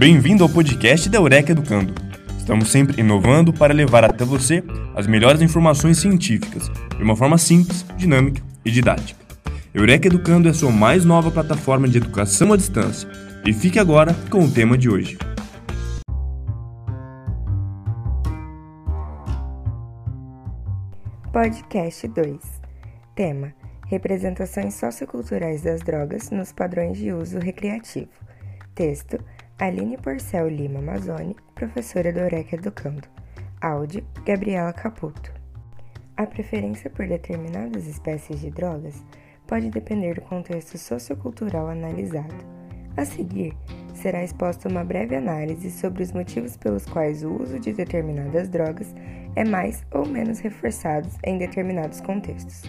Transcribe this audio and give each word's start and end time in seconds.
Bem-vindo 0.00 0.42
ao 0.42 0.48
podcast 0.48 1.10
da 1.10 1.18
Eureka 1.18 1.52
Educando. 1.52 1.92
Estamos 2.38 2.70
sempre 2.70 3.02
inovando 3.02 3.52
para 3.52 3.74
levar 3.74 4.02
até 4.02 4.24
você 4.24 4.64
as 4.96 5.06
melhores 5.06 5.42
informações 5.42 5.98
científicas 5.98 6.70
de 6.96 7.02
uma 7.02 7.14
forma 7.14 7.36
simples, 7.36 7.84
dinâmica 7.98 8.42
e 8.64 8.70
didática. 8.70 9.20
Eureka 9.74 10.06
Educando 10.06 10.48
é 10.48 10.52
a 10.52 10.54
sua 10.54 10.72
mais 10.72 11.04
nova 11.04 11.30
plataforma 11.30 11.86
de 11.86 11.98
educação 11.98 12.50
à 12.54 12.56
distância. 12.56 13.06
E 13.44 13.52
fique 13.52 13.78
agora 13.78 14.14
com 14.30 14.42
o 14.42 14.50
tema 14.50 14.78
de 14.78 14.88
hoje. 14.88 15.18
Podcast 21.30 22.08
2 22.08 22.38
Tema: 23.14 23.52
Representações 23.86 24.72
socioculturais 24.72 25.60
das 25.60 25.82
drogas 25.82 26.30
nos 26.30 26.52
padrões 26.52 26.96
de 26.96 27.12
uso 27.12 27.38
recreativo. 27.38 28.08
Texto: 28.74 29.18
Aline 29.60 29.98
Porcel 29.98 30.48
Lima 30.48 30.78
Amazoni, 30.78 31.36
professora 31.54 32.10
do 32.10 32.20
Eureka 32.20 32.56
Educando. 32.56 33.06
Áudio: 33.60 34.02
Gabriela 34.24 34.72
Caputo. 34.72 35.30
A 36.16 36.26
preferência 36.26 36.88
por 36.88 37.06
determinadas 37.06 37.86
espécies 37.86 38.40
de 38.40 38.50
drogas 38.50 39.04
pode 39.46 39.68
depender 39.68 40.14
do 40.14 40.22
contexto 40.22 40.78
sociocultural 40.78 41.68
analisado. 41.68 42.34
A 42.96 43.04
seguir, 43.04 43.54
será 43.92 44.24
exposta 44.24 44.66
uma 44.66 44.82
breve 44.82 45.14
análise 45.14 45.70
sobre 45.70 46.04
os 46.04 46.12
motivos 46.12 46.56
pelos 46.56 46.86
quais 46.86 47.22
o 47.22 47.30
uso 47.30 47.60
de 47.60 47.74
determinadas 47.74 48.48
drogas 48.48 48.94
é 49.36 49.44
mais 49.44 49.84
ou 49.90 50.06
menos 50.06 50.38
reforçado 50.38 51.06
em 51.22 51.36
determinados 51.36 52.00
contextos. 52.00 52.62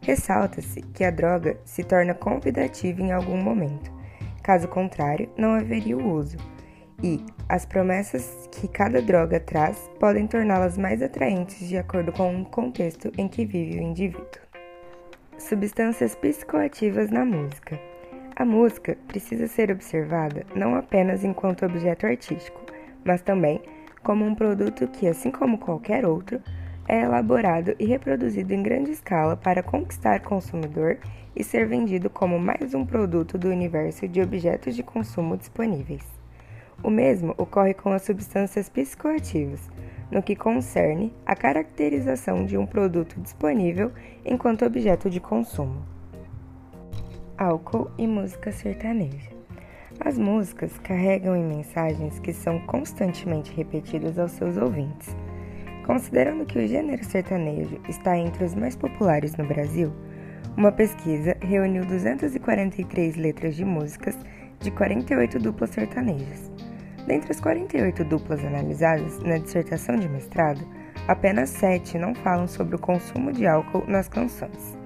Ressalta-se 0.00 0.80
que 0.80 1.04
a 1.04 1.10
droga 1.10 1.60
se 1.66 1.84
torna 1.84 2.14
convidativa 2.14 3.02
em 3.02 3.12
algum 3.12 3.36
momento, 3.36 3.99
caso 4.42 4.68
contrário, 4.68 5.28
não 5.36 5.54
haveria 5.54 5.96
o 5.96 6.12
uso, 6.12 6.36
e 7.02 7.24
as 7.48 7.64
promessas 7.64 8.48
que 8.52 8.68
cada 8.68 9.00
droga 9.00 9.40
traz 9.40 9.90
podem 9.98 10.26
torná-las 10.26 10.76
mais 10.76 11.02
atraentes 11.02 11.66
de 11.68 11.78
acordo 11.78 12.12
com 12.12 12.42
o 12.42 12.44
contexto 12.44 13.10
em 13.16 13.26
que 13.26 13.44
vive 13.44 13.78
o 13.78 13.82
indivíduo. 13.82 14.40
Substâncias 15.38 16.14
psicoativas 16.14 17.10
na 17.10 17.24
música. 17.24 17.80
A 18.36 18.44
música 18.44 18.96
precisa 19.08 19.46
ser 19.46 19.70
observada 19.70 20.44
não 20.54 20.74
apenas 20.74 21.24
enquanto 21.24 21.64
objeto 21.64 22.06
artístico, 22.06 22.60
mas 23.04 23.22
também 23.22 23.60
como 24.02 24.24
um 24.24 24.34
produto 24.34 24.86
que, 24.88 25.06
assim 25.06 25.30
como 25.30 25.58
qualquer 25.58 26.06
outro, 26.06 26.40
é 26.88 27.02
elaborado 27.02 27.74
e 27.78 27.84
reproduzido 27.84 28.52
em 28.52 28.62
grande 28.62 28.90
escala 28.90 29.36
para 29.36 29.62
conquistar 29.62 30.20
consumidor 30.20 30.98
e 31.34 31.44
ser 31.44 31.66
vendido 31.66 32.10
como 32.10 32.38
mais 32.38 32.74
um 32.74 32.84
produto 32.84 33.38
do 33.38 33.48
universo 33.48 34.08
de 34.08 34.20
objetos 34.20 34.74
de 34.74 34.82
consumo 34.82 35.36
disponíveis. 35.36 36.04
O 36.82 36.90
mesmo 36.90 37.34
ocorre 37.36 37.74
com 37.74 37.92
as 37.92 38.02
substâncias 38.02 38.68
psicoativas, 38.68 39.60
no 40.10 40.22
que 40.22 40.34
concerne 40.34 41.14
a 41.24 41.36
caracterização 41.36 42.44
de 42.44 42.56
um 42.56 42.66
produto 42.66 43.20
disponível 43.20 43.92
enquanto 44.24 44.64
objeto 44.64 45.08
de 45.08 45.20
consumo. 45.20 45.84
Álcool 47.36 47.90
e 47.96 48.06
música 48.06 48.50
sertaneja. 48.50 49.30
As 49.98 50.18
músicas 50.18 50.78
carregam 50.78 51.36
em 51.36 51.44
mensagens 51.44 52.18
que 52.18 52.32
são 52.32 52.58
constantemente 52.60 53.52
repetidas 53.52 54.18
aos 54.18 54.32
seus 54.32 54.56
ouvintes 54.56 55.14
Considerando 55.90 56.46
que 56.46 56.56
o 56.56 56.68
gênero 56.68 57.04
sertanejo 57.04 57.80
está 57.88 58.16
entre 58.16 58.44
os 58.44 58.54
mais 58.54 58.76
populares 58.76 59.34
no 59.36 59.44
Brasil, 59.44 59.92
uma 60.56 60.72
pesquisa 60.72 61.36
reuniu 61.40 61.84
243 61.84 63.16
letras 63.16 63.54
de 63.54 63.64
músicas 63.64 64.16
de 64.58 64.70
48 64.70 65.38
duplas 65.38 65.70
sertanejas. 65.70 66.50
Dentre 67.06 67.32
as 67.32 67.40
48 67.40 68.04
duplas 68.04 68.44
analisadas 68.44 69.18
na 69.20 69.38
dissertação 69.38 69.96
de 69.96 70.08
mestrado, 70.08 70.60
apenas 71.08 71.50
7 71.50 71.98
não 71.98 72.14
falam 72.14 72.46
sobre 72.46 72.76
o 72.76 72.78
consumo 72.78 73.32
de 73.32 73.46
álcool 73.46 73.84
nas 73.86 74.08
canções. 74.08 74.76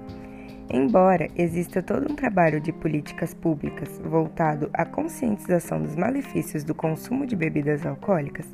Embora 0.69 1.27
exista 1.35 1.83
todo 1.83 2.11
um 2.11 2.15
trabalho 2.15 2.59
de 2.59 2.71
políticas 2.71 3.33
públicas 3.33 3.99
voltado 4.03 4.69
à 4.73 4.85
conscientização 4.85 5.81
dos 5.81 5.95
malefícios 5.95 6.63
do 6.63 6.73
consumo 6.73 7.25
de 7.25 7.35
bebidas 7.35 7.85
alcoólicas, 7.85 8.47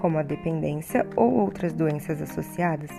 como 0.00 0.18
a 0.18 0.22
dependência 0.22 1.06
ou 1.14 1.32
outras 1.34 1.72
doenças 1.72 2.20
associadas, 2.20 2.90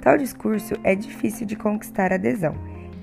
tal 0.00 0.16
discurso 0.16 0.74
é 0.82 0.94
difícil 0.94 1.46
de 1.46 1.56
conquistar 1.56 2.12
adesão, 2.12 2.54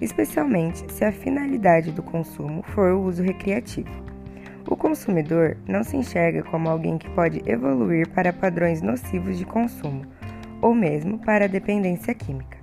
especialmente 0.02 0.92
se 0.92 1.04
a 1.04 1.12
finalidade 1.12 1.92
do 1.92 2.04
consumo 2.04 2.64
for 2.64 2.92
o 2.92 3.02
uso 3.02 3.24
recreativo. 3.24 3.90
O 4.70 4.76
consumidor 4.76 5.58
não 5.68 5.84
se 5.84 5.96
enxerga 5.96 6.44
como 6.44 6.70
alguém 6.70 6.98
que 6.98 7.10
pode 7.12 7.42
evoluir 7.50 8.10
para 8.10 8.34
padrões 8.34 8.82
nocivos 8.82 9.38
de 9.38 9.46
consumo, 9.46 10.06
ou 10.62 10.74
mesmo 10.74 11.20
para 11.20 11.46
a 11.46 11.48
dependência 11.48 12.14
química. 12.14 12.58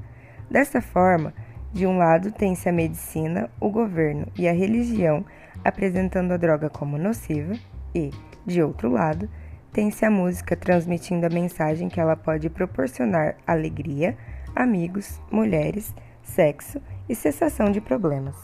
Dessa 0.51 0.83
forma, 0.83 1.33
de 1.73 1.87
um 1.87 1.97
lado 1.97 2.31
tem-se 2.31 2.69
a 2.69 2.73
medicina, 2.73 3.51
o 3.59 3.71
governo 3.71 4.27
e 4.39 4.47
a 4.47 4.53
religião 4.53 5.25
apresentando 5.65 6.33
a 6.33 6.37
droga 6.37 6.69
como 6.69 6.99
nociva, 6.99 7.55
e, 7.95 8.11
de 8.45 8.63
outro 8.63 8.91
lado, 8.91 9.29
tem-se 9.73 10.05
a 10.05 10.11
música 10.11 10.55
transmitindo 10.55 11.27
a 11.27 11.31
mensagem 11.31 11.89
que 11.89 11.99
ela 11.99 12.15
pode 12.15 12.51
proporcionar 12.51 13.37
alegria, 13.47 14.17
amigos, 14.55 15.21
mulheres, 15.31 15.95
sexo 16.25 16.81
e 17.09 17.15
cessação 17.15 17.71
de 17.71 17.81
problemas. 17.81 18.35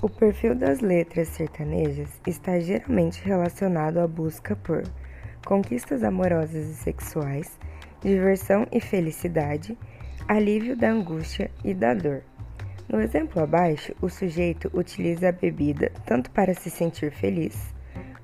O 0.00 0.08
perfil 0.08 0.54
das 0.54 0.80
letras 0.80 1.28
sertanejas 1.28 2.08
está 2.26 2.58
geralmente 2.60 3.22
relacionado 3.24 3.98
à 3.98 4.06
busca 4.06 4.54
por 4.54 4.82
conquistas 5.44 6.02
amorosas 6.02 6.68
e 6.68 6.74
sexuais, 6.74 7.58
diversão 8.00 8.66
e 8.70 8.80
felicidade, 8.80 9.76
alívio 10.28 10.76
da 10.76 10.90
angústia 10.90 11.50
e 11.64 11.74
da 11.74 11.94
dor. 11.94 12.22
No 12.88 13.00
exemplo 13.00 13.42
abaixo, 13.42 13.94
o 14.00 14.08
sujeito 14.08 14.70
utiliza 14.72 15.30
a 15.30 15.32
bebida 15.32 15.90
tanto 16.04 16.30
para 16.30 16.54
se 16.54 16.70
sentir 16.70 17.10
feliz, 17.10 17.74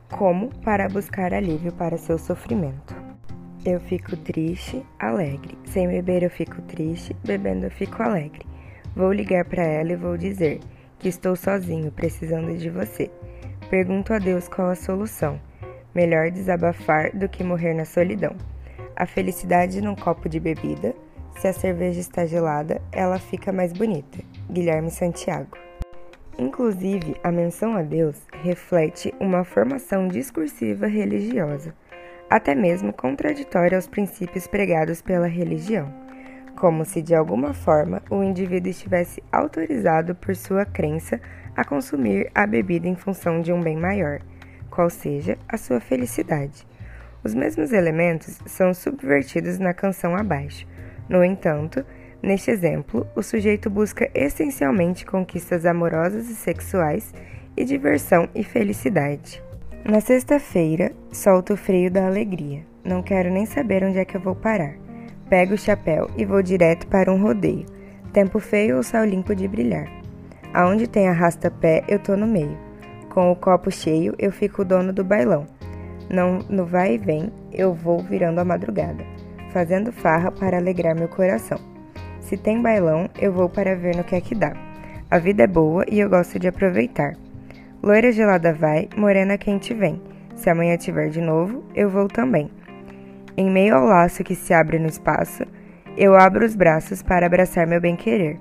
como 0.09 0.51
para 0.61 0.89
buscar 0.89 1.35
alívio 1.35 1.73
para 1.73 1.99
seu 1.99 2.19
sofrimento. 2.19 3.02
Eu 3.65 3.79
fico 3.79 4.17
triste, 4.17 4.85
alegre. 4.99 5.57
Sem 5.67 5.87
beber 5.87 6.25
eu 6.25 6.31
fico 6.31 6.61
triste, 6.63 7.15
bebendo 7.25 7.67
eu 7.67 7.71
fico 7.71 8.03
alegre. 8.03 8.45
Vou 8.97 9.13
ligar 9.13 9.45
para 9.45 9.63
ela 9.63 9.93
e 9.93 9.97
vou 9.97 10.17
dizer 10.17 10.59
que 10.99 11.09
estou 11.09 11.37
sozinho, 11.37 11.93
precisando 11.93 12.59
de 12.59 12.69
você. 12.69 13.09
Pergunto 13.71 14.13
a 14.13 14.19
Deus 14.19 14.49
qual 14.49 14.69
a 14.69 14.75
solução. 14.75 15.41
Melhor 15.95 16.33
desabafar 16.33 17.17
do 17.17 17.29
que 17.29 17.45
morrer 17.45 17.73
na 17.73 17.85
solidão. 17.85 18.35
A 18.97 19.07
felicidade 19.07 19.81
num 19.81 19.95
copo 19.95 20.29
de 20.29 20.41
bebida. 20.41 20.93
Se 21.39 21.47
a 21.47 21.53
cerveja 21.53 22.01
está 22.01 22.27
gelada, 22.27 22.83
ela 22.91 23.21
fica 23.21 23.53
mais 23.53 23.73
bonita. 23.73 24.19
Guilherme 24.51 24.91
Santiago. 24.91 25.57
Inclusive, 26.37 27.15
a 27.23 27.31
menção 27.31 27.77
a 27.77 27.83
Deus 27.83 28.21
reflete 28.43 29.15
uma 29.21 29.45
formação 29.45 30.09
discursiva 30.09 30.89
religiosa, 30.89 31.73
até 32.35 32.55
mesmo 32.55 32.93
contraditória 32.93 33.77
aos 33.77 33.87
princípios 33.87 34.47
pregados 34.47 35.03
pela 35.03 35.27
religião, 35.27 35.93
como 36.57 36.85
se 36.85 37.03
de 37.03 37.15
alguma 37.15 37.53
forma 37.53 38.03
o 38.11 38.23
indivíduo 38.23 38.71
estivesse 38.71 39.23
autorizado 39.31 40.15
por 40.15 40.35
sua 40.35 40.65
crença 40.65 41.21
a 41.55 41.65
consumir 41.65 42.31
a 42.35 42.47
bebida 42.47 42.89
em 42.89 42.97
função 42.97 43.43
de 43.43 43.53
um 43.53 43.61
bem 43.61 43.77
maior, 43.77 44.21
qual 44.71 44.89
seja 44.89 45.37
a 45.47 45.59
sua 45.59 45.81
felicidade. 45.81 46.67
Os 47.23 47.35
mesmos 47.35 47.73
elementos 47.73 48.41
são 48.47 48.73
subvertidos 48.73 49.59
na 49.59 49.75
canção 49.75 50.17
abaixo. 50.17 50.67
No 51.09 51.23
entanto, 51.23 51.85
Neste 52.23 52.53
exemplo, 52.53 53.05
o 53.17 53.23
sujeito 53.23 53.69
busca 53.69 54.09
essencialmente 54.15 55.05
conquistas 55.05 55.67
amorosas 55.67 56.31
e 56.31 56.37
sexuais 56.37 57.13
e 57.57 57.65
diversão 57.65 58.29
e 58.33 58.45
felicidade. 58.45 59.43
Na 59.85 60.01
sexta-feira, 60.01 60.93
solto 61.11 61.55
o 61.55 61.57
freio 61.57 61.91
da 61.91 62.07
alegria. 62.07 62.63
Não 62.85 63.03
quero 63.03 63.29
nem 63.33 63.45
saber 63.45 63.83
onde 63.83 63.99
é 63.99 64.05
que 64.05 64.17
eu 64.17 64.21
vou 64.21 64.37
parar. 64.37 64.75
Pego 65.29 65.55
o 65.55 65.59
chapéu 65.59 66.09
e 66.17 66.25
vou 66.25 66.41
direto 66.41 66.87
para 66.87 67.13
um 67.13 67.21
rodeio. 67.21 67.67
Tempo 68.13 68.39
feio 68.39 68.77
ou 68.77 68.85
céu 68.85 69.05
limpo 69.05 69.35
de 69.35 69.49
brilhar. 69.49 69.91
Aonde 70.55 70.87
tem 70.87 71.09
arrasta-pé, 71.09 71.83
eu 71.89 71.99
tô 71.99 72.17
no 72.17 72.29
meio. 72.29 72.57
Com 73.09 73.33
o 73.33 73.37
copo 73.37 73.73
cheio, 73.73 74.15
eu 74.21 74.31
fico 74.31 74.63
o 74.63 74.65
dono 74.65 74.93
do 74.93 75.03
bailão. 75.03 75.49
Não, 76.09 76.39
no 76.49 76.65
vai 76.65 76.95
e 76.95 76.99
vem, 76.99 77.33
eu 77.53 77.75
vou 77.75 77.99
virando 77.99 78.39
a 78.39 78.45
madrugada, 78.45 79.05
fazendo 79.51 79.91
farra 79.91 80.31
para 80.31 80.59
alegrar 80.59 80.95
meu 80.95 81.09
coração. 81.09 81.59
Se 82.21 82.37
tem 82.37 82.63
bailão, 82.63 83.11
eu 83.19 83.33
vou 83.33 83.49
para 83.49 83.75
ver 83.75 83.97
no 83.97 84.05
que 84.05 84.15
é 84.15 84.21
que 84.21 84.35
dá. 84.37 84.53
A 85.11 85.19
vida 85.19 85.43
é 85.43 85.49
boa 85.49 85.85
e 85.91 85.99
eu 85.99 86.09
gosto 86.09 86.39
de 86.39 86.47
aproveitar. 86.47 87.15
Loira 87.83 88.13
gelada 88.13 88.53
vai, 88.53 88.89
morena 88.97 89.37
quente 89.37 89.75
vem. 89.75 90.01
Se 90.37 90.49
amanhã 90.49 90.77
tiver 90.77 91.09
de 91.09 91.21
novo, 91.21 91.65
eu 91.75 91.91
vou 91.91 92.07
também. 92.07 92.49
Em 93.37 93.51
meio 93.51 93.75
ao 93.75 93.85
laço 93.85 94.23
que 94.23 94.37
se 94.37 94.55
abre 94.55 94.79
no 94.79 94.87
espaço, 94.87 95.43
eu 95.97 96.15
abro 96.15 96.47
os 96.47 96.55
braços 96.55 97.03
para 97.03 97.27
abraçar 97.27 97.67
meu 97.67 97.81
bem-querer. 97.81 98.39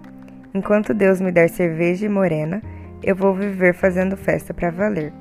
Enquanto 0.53 0.93
Deus 0.93 1.19
me 1.19 1.31
der 1.31 1.49
cerveja 1.49 2.05
e 2.05 2.09
morena, 2.09 2.61
eu 3.01 3.15
vou 3.15 3.33
viver 3.33 3.73
fazendo 3.73 4.15
festa 4.15 4.53
para 4.53 4.69
valer. 4.69 5.11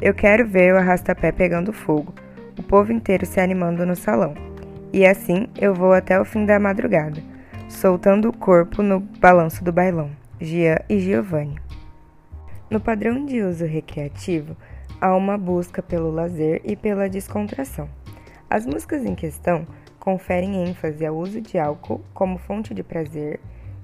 Eu 0.00 0.14
quero 0.14 0.46
ver 0.46 0.72
o 0.72 0.78
arrastapé 0.78 1.30
pegando 1.30 1.70
fogo, 1.70 2.14
o 2.58 2.62
povo 2.62 2.90
inteiro 2.92 3.26
se 3.26 3.40
animando 3.40 3.84
no 3.84 3.94
salão. 3.94 4.32
E 4.90 5.04
assim 5.04 5.48
eu 5.60 5.74
vou 5.74 5.92
até 5.92 6.18
o 6.18 6.24
fim 6.24 6.46
da 6.46 6.58
madrugada, 6.58 7.20
soltando 7.68 8.30
o 8.30 8.36
corpo 8.36 8.82
no 8.82 9.00
balanço 9.00 9.62
do 9.62 9.70
bailão. 9.70 10.10
Gian 10.40 10.78
e 10.88 10.98
Giovanni. 10.98 11.56
No 12.70 12.78
padrão 12.78 13.26
de 13.26 13.42
uso 13.42 13.64
recreativo, 13.64 14.56
há 15.00 15.16
uma 15.16 15.36
busca 15.36 15.82
pelo 15.82 16.08
lazer 16.08 16.62
e 16.64 16.76
pela 16.76 17.08
descontração. 17.08 17.88
As 18.48 18.64
músicas 18.64 19.04
em 19.04 19.16
questão 19.16 19.66
conferem 19.98 20.68
ênfase 20.68 21.04
ao 21.04 21.16
uso 21.16 21.40
de 21.40 21.58
álcool 21.58 22.00
como 22.14 22.38
fonte 22.38 22.72
de 22.72 22.84
prazer, 22.84 23.40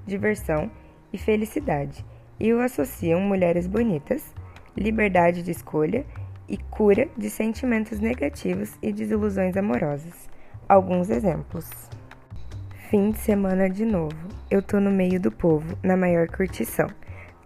diversão 0.06 0.70
e 1.12 1.18
felicidade, 1.18 2.06
e 2.38 2.52
o 2.52 2.60
associam 2.60 3.20
mulheres 3.20 3.66
bonitas, 3.66 4.32
liberdade 4.76 5.42
de 5.42 5.50
escolha 5.50 6.06
e 6.48 6.56
cura 6.56 7.08
de 7.18 7.28
sentimentos 7.28 7.98
negativos 7.98 8.78
e 8.80 8.92
desilusões 8.92 9.56
amorosas. 9.56 10.28
Alguns 10.68 11.10
exemplos. 11.10 11.68
Fim 12.88 13.10
de 13.10 13.18
semana 13.18 13.68
de 13.68 13.84
novo. 13.84 14.16
Eu 14.48 14.62
tô 14.62 14.78
no 14.78 14.92
meio 14.92 15.18
do 15.20 15.32
povo, 15.32 15.76
na 15.82 15.96
maior 15.96 16.28
curtição. 16.28 16.88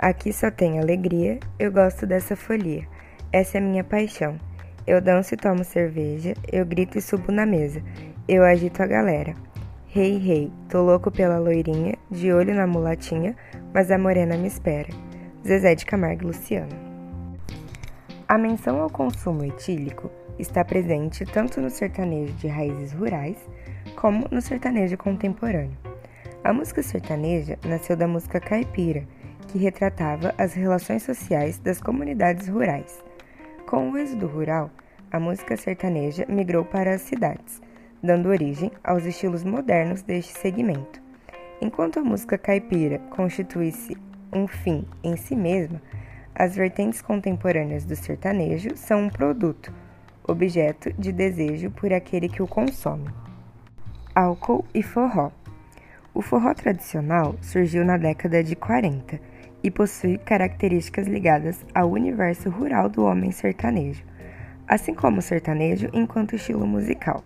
Aqui 0.02 0.32
só 0.32 0.50
tem 0.50 0.78
alegria, 0.78 1.38
eu 1.58 1.70
gosto 1.70 2.06
dessa 2.06 2.34
folia. 2.34 2.88
Essa 3.30 3.58
é 3.58 3.60
minha 3.60 3.84
paixão. 3.84 4.40
Eu 4.86 4.98
danço 4.98 5.34
e 5.34 5.36
tomo 5.36 5.62
cerveja, 5.62 6.32
eu 6.50 6.64
grito 6.64 6.96
e 6.96 7.02
subo 7.02 7.30
na 7.30 7.44
mesa. 7.44 7.82
Eu 8.26 8.42
agito 8.42 8.82
a 8.82 8.86
galera. 8.86 9.34
Rei, 9.88 10.12
hey, 10.12 10.18
rei, 10.18 10.36
hey, 10.44 10.52
tô 10.70 10.80
louco 10.80 11.10
pela 11.10 11.38
loirinha, 11.38 11.98
de 12.10 12.32
olho 12.32 12.54
na 12.54 12.66
mulatinha, 12.66 13.36
mas 13.74 13.90
a 13.90 13.98
morena 13.98 14.38
me 14.38 14.48
espera. 14.48 14.88
Zezé 15.46 15.74
de 15.74 15.84
Camargo 15.84 16.28
Luciano. 16.28 16.74
A 18.26 18.38
menção 18.38 18.80
ao 18.80 18.88
consumo 18.88 19.44
etílico 19.44 20.10
está 20.38 20.64
presente 20.64 21.26
tanto 21.26 21.60
no 21.60 21.68
sertanejo 21.68 22.32
de 22.36 22.48
raízes 22.48 22.94
rurais 22.94 23.36
como 23.96 24.26
no 24.30 24.40
sertanejo 24.40 24.96
contemporâneo. 24.96 25.76
A 26.42 26.54
música 26.54 26.82
sertaneja 26.82 27.58
nasceu 27.66 27.98
da 27.98 28.08
música 28.08 28.40
caipira, 28.40 29.04
que 29.50 29.58
retratava 29.58 30.32
as 30.38 30.54
relações 30.54 31.02
sociais 31.02 31.58
das 31.58 31.80
comunidades 31.80 32.46
rurais. 32.48 33.02
Com 33.66 33.90
o 33.90 33.98
êxodo 33.98 34.26
rural, 34.26 34.70
a 35.10 35.18
música 35.18 35.56
sertaneja 35.56 36.24
migrou 36.28 36.64
para 36.64 36.94
as 36.94 37.02
cidades, 37.02 37.60
dando 38.00 38.28
origem 38.28 38.70
aos 38.82 39.04
estilos 39.04 39.42
modernos 39.42 40.02
deste 40.02 40.32
segmento. 40.38 41.02
Enquanto 41.60 41.98
a 41.98 42.04
música 42.04 42.38
caipira 42.38 42.98
constitui-se 43.10 43.96
um 44.32 44.46
fim 44.46 44.86
em 45.02 45.16
si 45.16 45.34
mesma, 45.34 45.82
as 46.34 46.54
vertentes 46.54 47.02
contemporâneas 47.02 47.84
do 47.84 47.96
sertanejo 47.96 48.76
são 48.76 49.02
um 49.02 49.10
produto, 49.10 49.74
objeto 50.26 50.92
de 50.92 51.10
desejo 51.10 51.70
por 51.72 51.92
aquele 51.92 52.28
que 52.28 52.42
o 52.42 52.46
consome. 52.46 53.10
Álcool 54.14 54.64
e 54.72 54.82
forró. 54.82 55.32
O 56.14 56.22
forró 56.22 56.54
tradicional 56.54 57.34
surgiu 57.42 57.84
na 57.84 57.96
década 57.96 58.42
de 58.42 58.54
40 58.54 59.29
e 59.62 59.70
possui 59.70 60.18
características 60.18 61.06
ligadas 61.06 61.64
ao 61.74 61.90
universo 61.90 62.48
rural 62.50 62.88
do 62.88 63.04
homem 63.04 63.30
sertanejo, 63.30 64.04
assim 64.66 64.94
como 64.94 65.18
o 65.18 65.22
sertanejo 65.22 65.88
enquanto 65.92 66.36
estilo 66.36 66.66
musical. 66.66 67.22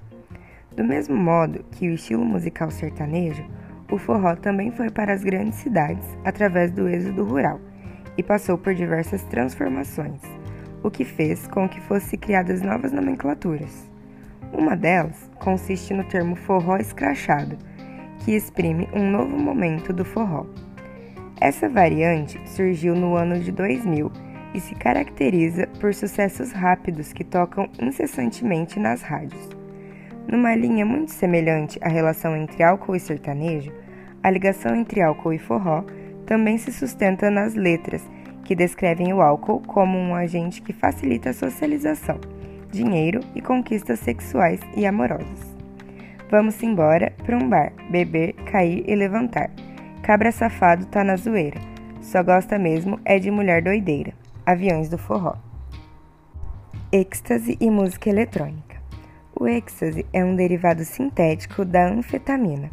Do 0.77 0.85
mesmo 0.85 1.17
modo 1.17 1.65
que 1.73 1.89
o 1.89 1.95
estilo 1.95 2.25
musical 2.25 2.71
sertanejo, 2.71 3.45
o 3.91 3.99
forró 3.99 4.35
também 4.35 4.71
foi 4.71 4.91
para 4.91 5.13
as 5.13 5.23
grandes 5.23 5.59
cidades 5.59 6.07
através 6.25 6.71
do 6.71 6.89
êxodo 6.89 7.25
rural 7.25 7.61
e 8.17 8.23
passou 8.23 8.59
por 8.59 8.75
diversas 8.75 9.23
transformações 9.25 10.21
o 10.85 10.91
que 10.91 11.05
fez 11.05 11.49
com 11.49 11.67
que 11.67 11.81
fossem 11.81 12.19
criadas 12.19 12.61
novas 12.61 12.93
nomenclaturas. 12.93 13.91
Uma 14.53 14.77
delas 14.77 15.31
consiste 15.39 15.95
no 15.95 16.05
termo 16.05 16.37
forró 16.37 16.77
escrachado, 16.77 17.57
que 18.19 18.33
exprime 18.33 18.87
um 18.93 19.11
novo 19.11 19.37
momento 19.37 19.95
do 19.95 20.05
forró. 20.05 20.45
Essa 21.41 21.69
variante 21.69 22.41
surgiu 22.49 22.95
no 22.95 23.17
ano 23.17 23.39
de 23.39 23.51
2000 23.51 24.11
e 24.55 24.61
se 24.61 24.75
caracteriza 24.75 25.67
por 25.81 25.93
sucessos 25.93 26.53
rápidos 26.53 27.13
que 27.13 27.25
tocam 27.25 27.69
incessantemente 27.81 28.79
nas 28.79 29.03
rádios. 29.03 29.49
Numa 30.29 30.55
linha 30.55 30.87
muito 30.87 31.11
semelhante 31.11 31.79
à 31.83 31.89
relação 31.89 32.37
entre 32.37 32.63
álcool 32.63 32.97
e 32.97 33.01
sertanejo, 33.01 33.73
a 34.23 34.31
ligação 34.31 34.75
entre 34.75 35.03
álcool 35.03 35.33
e 35.33 35.39
forró 35.39 35.85
também 36.25 36.57
se 36.57 36.73
sustenta 36.73 37.31
nas 37.31 37.55
letras 37.55 38.03
que 38.45 38.55
descrevem 38.55 39.13
o 39.13 39.21
álcool 39.21 39.61
como 39.61 39.99
um 39.99 40.15
agente 40.15 40.63
que 40.63 40.73
facilita 40.73 41.31
a 41.31 41.35
socialização, 41.35 42.19
dinheiro 42.71 43.21
e 43.35 43.41
conquistas 43.41 44.01
sexuais 44.01 44.61
e 44.77 44.87
amorosas. 44.87 45.55
Vamos 46.31 46.63
embora 46.63 47.13
para 47.25 47.37
um 47.37 47.49
bar, 47.49 47.73
beber, 47.91 48.35
cair 48.51 48.85
e 48.87 48.95
levantar. 48.95 49.51
Cabra 50.05 50.31
safado 50.31 50.85
tá 50.85 51.03
na 51.03 51.17
zoeira. 51.17 51.59
Só 52.03 52.23
gosta 52.23 52.59
mesmo 52.59 53.01
é 53.07 53.19
de 53.19 53.31
mulher 53.31 53.63
doideira. 53.63 54.13
Aviões 54.45 54.91
do 54.91 54.99
forró. 54.99 55.35
Êxtase 56.93 57.57
e 57.59 57.71
música 57.71 58.11
eletrônica. 58.11 58.77
O 59.35 59.49
êxtase 59.49 60.05
é 60.13 60.23
um 60.23 60.37
derivado 60.37 60.85
sintético 60.85 61.65
da 61.65 61.89
anfetamina. 61.89 62.71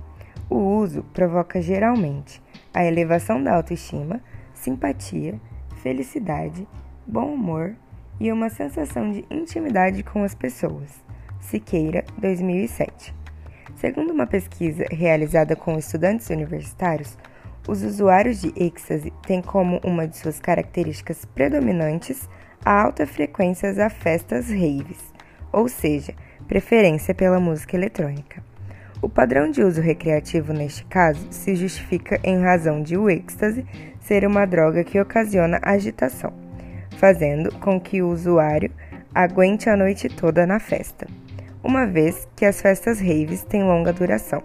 O 0.49 0.57
uso 0.57 1.03
provoca 1.13 1.61
geralmente 1.61 2.43
a 2.73 2.83
elevação 2.83 3.41
da 3.41 3.55
autoestima, 3.55 4.19
simpatia, 4.53 5.39
felicidade, 5.81 6.67
bom 7.07 7.33
humor 7.33 7.77
e 8.19 8.29
uma 8.29 8.49
sensação 8.49 9.09
de 9.09 9.23
intimidade 9.31 10.03
com 10.03 10.21
as 10.21 10.35
pessoas. 10.35 11.01
Siqueira, 11.39 12.03
2007. 12.17 13.20
Segundo 13.75 14.11
uma 14.11 14.27
pesquisa 14.27 14.85
realizada 14.91 15.55
com 15.55 15.77
estudantes 15.77 16.29
universitários, 16.29 17.17
os 17.67 17.83
usuários 17.83 18.41
de 18.41 18.51
êxtase 18.55 19.11
têm 19.25 19.41
como 19.41 19.79
uma 19.83 20.07
de 20.07 20.17
suas 20.17 20.39
características 20.39 21.25
predominantes 21.25 22.27
a 22.63 22.81
alta 22.81 23.05
frequência 23.07 23.85
a 23.85 23.89
festas 23.89 24.49
raves, 24.49 25.13
ou 25.51 25.67
seja, 25.67 26.13
preferência 26.47 27.13
pela 27.13 27.39
música 27.39 27.75
eletrônica. 27.75 28.43
O 29.01 29.09
padrão 29.09 29.49
de 29.49 29.63
uso 29.63 29.81
recreativo 29.81 30.53
neste 30.53 30.85
caso 30.85 31.25
se 31.31 31.55
justifica 31.55 32.19
em 32.23 32.39
razão 32.41 32.83
de 32.83 32.95
o 32.95 33.09
êxtase 33.09 33.65
ser 33.99 34.25
uma 34.25 34.45
droga 34.45 34.83
que 34.83 34.99
ocasiona 34.99 35.59
agitação, 35.63 36.31
fazendo 36.97 37.51
com 37.59 37.79
que 37.79 38.01
o 38.01 38.09
usuário 38.09 38.71
aguente 39.13 39.69
a 39.69 39.75
noite 39.75 40.07
toda 40.07 40.45
na 40.45 40.59
festa, 40.59 41.07
uma 41.63 41.85
vez 41.85 42.27
que 42.35 42.45
as 42.45 42.61
festas 42.61 42.99
raves 42.99 43.43
têm 43.43 43.63
longa 43.63 43.93
duração. 43.93 44.43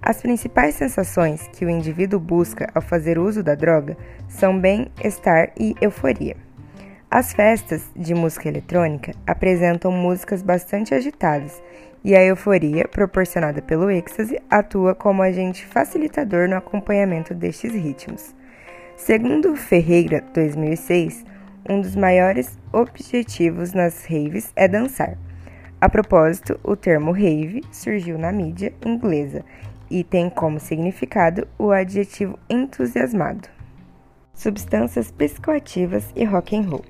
As 0.00 0.20
principais 0.22 0.74
sensações 0.74 1.48
que 1.52 1.64
o 1.64 1.70
indivíduo 1.70 2.20
busca 2.20 2.70
ao 2.74 2.82
fazer 2.82 3.18
uso 3.18 3.42
da 3.42 3.54
droga 3.54 3.96
são 4.28 4.58
bem-estar 4.58 5.50
e 5.58 5.74
euforia. 5.80 6.36
As 7.10 7.32
festas 7.32 7.82
de 7.96 8.14
música 8.14 8.48
eletrônica 8.48 9.12
apresentam 9.26 9.90
músicas 9.90 10.42
bastante 10.42 10.94
agitadas 10.94 11.60
e 12.04 12.14
a 12.14 12.22
euforia 12.22 12.86
proporcionada 12.86 13.60
pelo 13.60 13.90
êxtase 13.90 14.40
atua 14.48 14.94
como 14.94 15.22
agente 15.22 15.66
facilitador 15.66 16.48
no 16.48 16.56
acompanhamento 16.56 17.34
destes 17.34 17.72
ritmos. 17.72 18.34
Segundo 18.96 19.56
Ferreira, 19.56 20.22
2006, 20.32 21.24
um 21.68 21.80
dos 21.80 21.96
maiores 21.96 22.56
objetivos 22.72 23.72
nas 23.72 24.04
raves 24.04 24.52
é 24.54 24.68
dançar. 24.68 25.18
A 25.78 25.90
propósito, 25.90 26.58
o 26.64 26.74
termo 26.74 27.12
rave 27.12 27.62
surgiu 27.70 28.16
na 28.16 28.32
mídia 28.32 28.72
inglesa 28.84 29.44
e 29.90 30.02
tem 30.02 30.30
como 30.30 30.58
significado 30.58 31.46
o 31.58 31.70
adjetivo 31.70 32.38
entusiasmado. 32.48 33.46
Substâncias 34.32 35.10
psicoativas 35.10 36.10
e 36.16 36.24
rock 36.24 36.56
and 36.56 36.62
roll. 36.62 36.84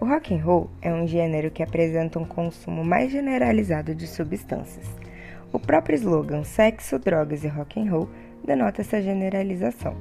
O 0.00 0.04
rock 0.04 0.34
and 0.34 0.42
roll 0.42 0.68
é 0.82 0.92
um 0.92 1.06
gênero 1.06 1.52
que 1.52 1.62
apresenta 1.62 2.18
um 2.18 2.24
consumo 2.24 2.84
mais 2.84 3.12
generalizado 3.12 3.94
de 3.94 4.08
substâncias. 4.08 4.86
O 5.52 5.60
próprio 5.60 5.94
slogan 5.94 6.42
sexo, 6.42 6.98
drogas 6.98 7.44
e 7.44 7.48
rock 7.48 7.80
and 7.80 7.88
roll 7.88 8.08
denota 8.44 8.80
essa 8.80 9.00
generalização. 9.00 9.96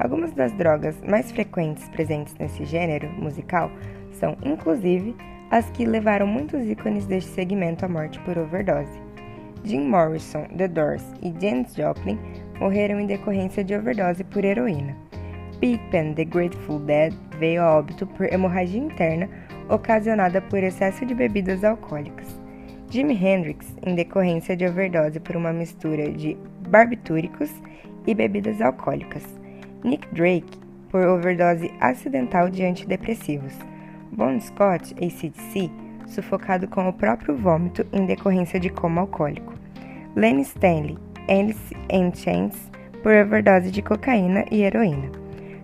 Algumas 0.00 0.32
das 0.32 0.52
drogas 0.52 0.96
mais 1.08 1.30
frequentes 1.30 1.88
presentes 1.88 2.34
nesse 2.34 2.64
gênero 2.64 3.08
musical 3.10 3.70
são, 4.18 4.36
inclusive, 4.42 5.14
as 5.50 5.68
que 5.70 5.84
levaram 5.84 6.26
muitos 6.26 6.64
ícones 6.66 7.06
deste 7.06 7.30
segmento 7.30 7.84
à 7.84 7.88
morte 7.88 8.18
por 8.20 8.38
overdose. 8.38 9.00
Jim 9.64 9.88
Morrison, 9.88 10.44
The 10.56 10.68
Doors 10.68 11.04
e 11.22 11.34
Janis 11.40 11.74
Joplin 11.74 12.18
morreram 12.58 13.00
em 13.00 13.06
decorrência 13.06 13.62
de 13.62 13.74
overdose 13.74 14.24
por 14.24 14.44
heroína. 14.44 14.96
Big 15.58 15.80
Ben, 15.90 16.14
The 16.14 16.24
Grateful 16.24 16.78
Dead, 16.80 17.12
veio 17.38 17.62
a 17.62 17.78
óbito 17.78 18.06
por 18.06 18.32
hemorragia 18.32 18.80
interna 18.80 19.28
ocasionada 19.68 20.40
por 20.40 20.62
excesso 20.62 21.04
de 21.04 21.14
bebidas 21.14 21.62
alcoólicas. 21.62 22.40
Jimi 22.88 23.14
Hendrix, 23.14 23.76
em 23.86 23.94
decorrência 23.94 24.56
de 24.56 24.66
overdose 24.66 25.20
por 25.20 25.36
uma 25.36 25.52
mistura 25.52 26.10
de 26.10 26.36
barbitúricos 26.68 27.50
e 28.06 28.14
bebidas 28.14 28.60
alcoólicas. 28.60 29.22
Nick 29.84 30.08
Drake 30.14 30.58
por 30.90 31.06
overdose 31.06 31.70
acidental 31.80 32.50
de 32.50 32.64
antidepressivos. 32.64 33.54
Bon 34.12 34.40
Scott, 34.40 34.94
ACDC, 34.94 35.70
sufocado 36.06 36.66
com 36.66 36.88
o 36.88 36.92
próprio 36.92 37.36
vômito 37.36 37.86
em 37.92 38.06
decorrência 38.06 38.58
de 38.58 38.68
coma 38.68 39.02
alcoólico. 39.02 39.54
Lenny 40.16 40.42
Stanley, 40.42 40.98
Alice 41.28 41.74
in 41.88 42.10
por 43.02 43.14
overdose 43.14 43.70
de 43.70 43.80
cocaína 43.80 44.44
e 44.50 44.62
heroína. 44.62 45.10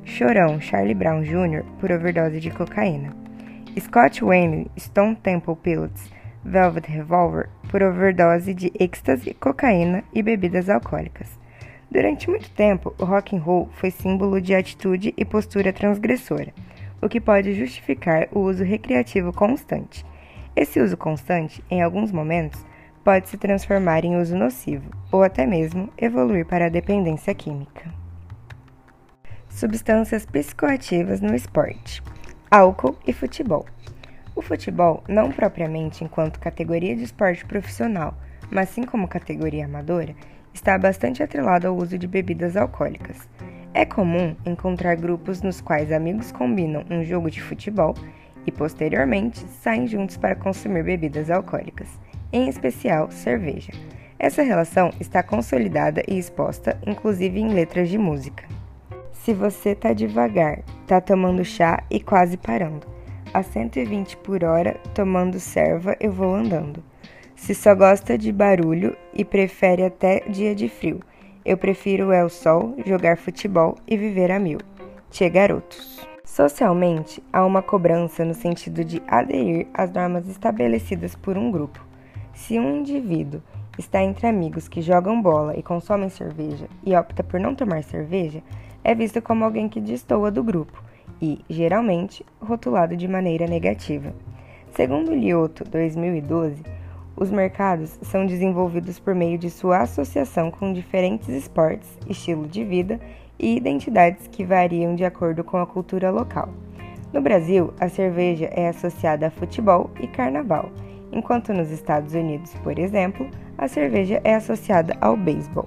Chorão 0.04 0.60
Charlie 0.60 0.94
Brown 0.94 1.22
Jr. 1.22 1.64
por 1.80 1.90
overdose 1.90 2.38
de 2.38 2.50
cocaína. 2.50 3.12
Scott 3.78 4.24
Wayne 4.24 4.70
Stone 4.78 5.16
Temple 5.16 5.56
Pilots 5.56 6.08
Velvet 6.44 6.88
Revolver 6.88 7.48
por 7.68 7.82
overdose 7.82 8.54
de 8.54 8.72
êxtase, 8.78 9.34
cocaína 9.34 10.04
e 10.14 10.22
bebidas 10.22 10.70
alcoólicas. 10.70 11.28
Durante 11.90 12.30
muito 12.30 12.48
tempo, 12.50 12.94
o 12.98 13.04
rock 13.04 13.36
and 13.36 13.40
roll 13.40 13.68
foi 13.72 13.90
símbolo 13.90 14.40
de 14.40 14.54
atitude 14.54 15.12
e 15.16 15.24
postura 15.24 15.72
transgressora, 15.72 16.52
o 17.00 17.08
que 17.08 17.20
pode 17.20 17.54
justificar 17.54 18.28
o 18.32 18.40
uso 18.40 18.64
recreativo 18.64 19.32
constante. 19.32 20.04
Esse 20.54 20.80
uso 20.80 20.96
constante, 20.96 21.62
em 21.70 21.82
alguns 21.82 22.10
momentos, 22.10 22.64
pode 23.04 23.28
se 23.28 23.36
transformar 23.36 24.04
em 24.04 24.16
uso 24.16 24.36
nocivo 24.36 24.90
ou 25.12 25.22
até 25.22 25.46
mesmo 25.46 25.88
evoluir 25.96 26.46
para 26.46 26.66
a 26.66 26.70
dependência 26.70 27.34
química. 27.34 27.92
Substâncias 29.48 30.26
psicoativas 30.26 31.20
no 31.20 31.34
esporte: 31.34 32.02
álcool 32.50 32.96
e 33.06 33.12
futebol. 33.12 33.64
O 34.34 34.42
futebol, 34.42 35.02
não 35.08 35.30
propriamente 35.30 36.04
enquanto 36.04 36.40
categoria 36.40 36.94
de 36.94 37.04
esporte 37.04 37.44
profissional, 37.44 38.14
mas 38.50 38.68
sim 38.68 38.82
como 38.82 39.08
categoria 39.08 39.64
amadora, 39.64 40.14
está 40.52 40.76
bastante 40.76 41.22
atrelado 41.22 41.68
ao 41.68 41.76
uso 41.76 41.96
de 41.96 42.06
bebidas 42.06 42.56
alcoólicas. 42.56 43.16
É 43.78 43.85
comum 43.85 44.35
encontrar 44.47 44.97
grupos 44.97 45.42
nos 45.42 45.61
quais 45.61 45.92
amigos 45.92 46.33
combinam 46.33 46.83
um 46.90 47.04
jogo 47.04 47.30
de 47.30 47.42
futebol 47.42 47.95
e, 48.47 48.50
posteriormente, 48.50 49.40
saem 49.61 49.87
juntos 49.87 50.16
para 50.16 50.35
consumir 50.35 50.83
bebidas 50.83 51.30
alcoólicas 51.30 51.87
em 52.33 52.49
especial 52.49 53.11
cerveja. 53.11 53.73
Essa 54.18 54.42
relação 54.42 54.90
está 54.99 55.23
consolidada 55.23 56.02
e 56.09 56.16
exposta, 56.16 56.80
inclusive 56.87 57.38
em 57.38 57.52
letras 57.52 57.90
de 57.90 57.99
música. 57.99 58.45
Se 59.12 59.35
você 59.35 59.75
tá 59.75 59.92
devagar, 59.92 60.62
tá 60.87 60.99
tomando 60.99 61.45
chá 61.45 61.85
e 61.90 62.00
quase 62.00 62.38
parando. 62.38 62.87
A 63.35 63.42
120 63.42 64.16
por 64.16 64.42
hora, 64.42 64.80
tomando 64.95 65.38
serva, 65.38 65.95
eu 66.00 66.11
vou 66.11 66.35
andando. 66.35 66.83
Se 67.35 67.54
só 67.54 67.75
gosta 67.75 68.16
de 68.16 68.33
barulho 68.33 68.97
e 69.12 69.23
prefere 69.23 69.83
até 69.83 70.21
dia 70.21 70.54
de 70.54 70.66
frio, 70.66 71.02
eu 71.46 71.56
prefiro 71.56 72.10
é 72.10 72.24
o 72.24 72.28
sol, 72.28 72.74
jogar 72.84 73.16
futebol 73.16 73.76
e 73.86 73.96
viver 73.96 74.32
a 74.32 74.38
mil. 74.38 74.58
Tchê 75.12 75.30
garotos. 75.30 76.04
Socialmente, 76.24 77.22
há 77.32 77.46
uma 77.46 77.62
cobrança 77.62 78.24
no 78.24 78.34
sentido 78.34 78.84
de 78.84 79.00
aderir 79.06 79.68
às 79.72 79.92
normas 79.92 80.28
estabelecidas 80.28 81.14
por 81.14 81.38
um 81.38 81.52
grupo. 81.52 81.80
Se 82.34 82.58
um 82.58 82.78
indivíduo 82.78 83.40
está 83.78 84.02
entre 84.02 84.26
amigos 84.26 84.66
que 84.66 84.82
jogam 84.82 85.22
bola 85.22 85.56
e 85.56 85.62
consomem 85.62 86.08
cerveja 86.08 86.66
e 86.84 86.96
opta 86.96 87.22
por 87.22 87.38
não 87.38 87.54
tomar 87.54 87.84
cerveja, 87.84 88.42
é 88.82 88.92
visto 88.92 89.22
como 89.22 89.44
alguém 89.44 89.68
que 89.68 89.80
destoa 89.80 90.32
do 90.32 90.42
grupo 90.42 90.82
e, 91.22 91.44
geralmente, 91.48 92.26
rotulado 92.40 92.96
de 92.96 93.06
maneira 93.06 93.46
negativa. 93.46 94.12
Segundo 94.72 95.14
Lioto, 95.14 95.62
2012, 95.62 96.64
os 97.16 97.30
mercados 97.30 97.99
são 98.02 98.26
desenvolvidos 98.26 98.99
por 98.99 99.14
meio 99.14 99.38
de 99.38 99.50
sua 99.50 99.78
associação 99.78 100.50
com 100.50 100.73
diferentes 100.73 101.28
esportes, 101.28 101.88
estilo 102.08 102.46
de 102.46 102.64
vida 102.64 103.00
e 103.38 103.56
identidades 103.56 104.26
que 104.28 104.44
variam 104.44 104.94
de 104.94 105.04
acordo 105.04 105.42
com 105.42 105.56
a 105.56 105.66
cultura 105.66 106.11
local. 106.11 106.49
No 107.12 107.23
Brasil, 107.23 107.73
a 107.80 107.88
cerveja 107.88 108.50
é 108.52 108.68
associada 108.68 109.28
a 109.28 109.30
futebol 109.30 109.90
e 110.00 110.06
carnaval 110.06 110.70
enquanto 111.12 111.52
nos 111.52 111.70
Estados 111.70 112.14
Unidos, 112.14 112.52
por 112.62 112.78
exemplo, 112.78 113.28
a 113.56 113.66
cerveja 113.68 114.20
é 114.23 114.35
associada 114.35 114.96
ao 115.00 115.16
beisebol. 115.16 115.66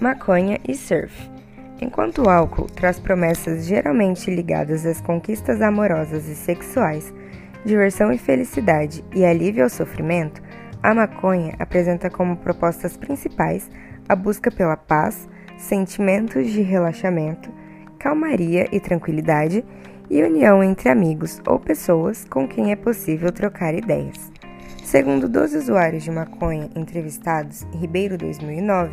Maconha 0.00 0.58
e 0.66 0.74
surf. 0.74 1.30
Enquanto 1.80 2.22
o 2.22 2.28
álcool 2.28 2.66
traz 2.66 2.98
promessas 2.98 3.66
geralmente 3.66 4.30
ligadas 4.30 4.84
às 4.86 5.00
conquistas 5.00 5.60
amorosas 5.60 6.28
e 6.28 6.34
sexuais, 6.34 7.12
diversão 7.64 8.12
e 8.12 8.18
felicidade 8.18 9.04
e 9.14 9.24
alívio 9.24 9.64
ao 9.64 9.70
sofrimento, 9.70 10.42
a 10.82 10.94
maconha 10.94 11.54
apresenta 11.58 12.10
como 12.10 12.36
propostas 12.36 12.96
principais 12.96 13.70
a 14.08 14.14
busca 14.14 14.50
pela 14.50 14.76
paz, 14.76 15.28
sentimentos 15.56 16.50
de 16.50 16.60
relaxamento, 16.60 17.50
calmaria 17.98 18.68
e 18.70 18.78
tranquilidade 18.78 19.64
e 20.10 20.22
união 20.22 20.62
entre 20.62 20.90
amigos 20.90 21.40
ou 21.46 21.58
pessoas 21.58 22.26
com 22.26 22.46
quem 22.46 22.70
é 22.70 22.76
possível 22.76 23.32
trocar 23.32 23.74
ideias. 23.74 24.30
Segundo 24.84 25.26
12 25.26 25.56
usuários 25.56 26.02
de 26.02 26.10
maconha 26.10 26.68
entrevistados 26.76 27.66
em 27.72 27.78
Ribeiro 27.78 28.18
2009, 28.18 28.92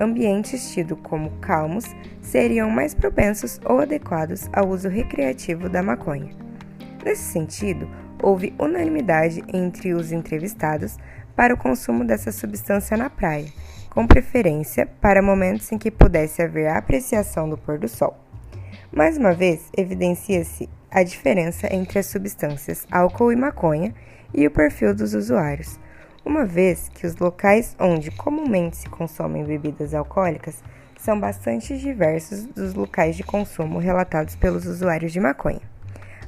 ambientes 0.00 0.72
tidos 0.72 0.98
como 1.04 1.30
calmos 1.40 1.84
seriam 2.20 2.68
mais 2.68 2.92
propensos 2.92 3.60
ou 3.64 3.78
adequados 3.78 4.48
ao 4.52 4.68
uso 4.68 4.88
recreativo 4.88 5.68
da 5.68 5.82
maconha. 5.82 6.49
Nesse 7.04 7.22
sentido, 7.22 7.88
houve 8.22 8.54
unanimidade 8.58 9.42
entre 9.52 9.94
os 9.94 10.12
entrevistados 10.12 10.98
para 11.34 11.54
o 11.54 11.56
consumo 11.56 12.04
dessa 12.04 12.30
substância 12.30 12.96
na 12.96 13.08
praia, 13.08 13.46
com 13.88 14.06
preferência 14.06 14.86
para 15.00 15.22
momentos 15.22 15.72
em 15.72 15.78
que 15.78 15.90
pudesse 15.90 16.42
haver 16.42 16.68
a 16.68 16.78
apreciação 16.78 17.48
do 17.48 17.56
pôr 17.56 17.78
do 17.78 17.88
sol. 17.88 18.16
Mais 18.92 19.16
uma 19.16 19.32
vez, 19.32 19.70
evidencia-se 19.76 20.68
a 20.90 21.02
diferença 21.02 21.72
entre 21.72 21.98
as 21.98 22.06
substâncias 22.06 22.86
álcool 22.90 23.32
e 23.32 23.36
maconha 23.36 23.94
e 24.34 24.46
o 24.46 24.50
perfil 24.50 24.94
dos 24.94 25.14
usuários, 25.14 25.78
uma 26.24 26.44
vez 26.44 26.90
que 26.90 27.06
os 27.06 27.16
locais 27.16 27.74
onde 27.78 28.10
comumente 28.10 28.76
se 28.76 28.88
consomem 28.88 29.44
bebidas 29.44 29.94
alcoólicas 29.94 30.62
são 30.98 31.18
bastante 31.18 31.78
diversos 31.78 32.44
dos 32.44 32.74
locais 32.74 33.16
de 33.16 33.22
consumo 33.22 33.78
relatados 33.78 34.36
pelos 34.36 34.66
usuários 34.66 35.12
de 35.12 35.20
maconha. 35.20 35.69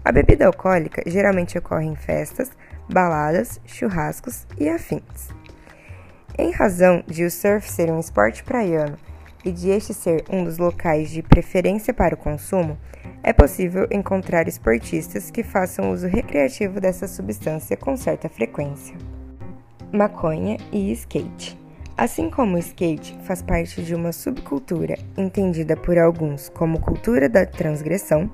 A 0.05 0.11
bebida 0.11 0.47
alcoólica 0.47 1.03
geralmente 1.07 1.57
ocorre 1.57 1.87
em 1.87 1.95
festas, 1.95 2.51
baladas, 2.89 3.61
churrascos 3.65 4.47
e 4.59 4.69
afins. 4.69 5.29
Em 6.37 6.51
razão 6.51 7.05
de 7.07 7.25
o 7.25 7.31
surf 7.31 7.71
ser 7.71 7.91
um 7.91 8.01
esporte 8.01 8.43
praiano 8.43 8.97
e 9.45 9.53
de 9.53 9.71
este 9.71 9.93
ser 9.93 10.25
um 10.31 10.45
dos 10.45 10.59
locais 10.59 11.11
de 11.11 11.23
preferência 11.23 11.93
para 11.93 12.15
o 12.15 12.19
consumo, 12.19 12.79
é 13.23 13.33
possível 13.33 13.87
encontrar 13.91 14.49
esportistas 14.49 15.31
que 15.31 15.43
façam 15.43 15.93
uso 15.93 16.07
recreativo 16.07 16.81
dessa 16.81 17.07
substância 17.07 17.77
com 17.77 17.97
certa 17.97 18.29
frequência. 18.29 18.97
Maconha 19.93 20.57
e 20.73 20.91
skate. 20.93 21.59
Assim 21.97 22.31
como 22.31 22.57
o 22.57 22.59
skate 22.59 23.17
faz 23.25 23.43
parte 23.43 23.83
de 23.83 23.95
uma 23.95 24.13
subcultura 24.13 24.97
entendida 25.17 25.77
por 25.77 25.99
alguns 25.99 26.49
como 26.49 26.81
cultura 26.81 27.29
da 27.29 27.45
transgressão, 27.45 28.31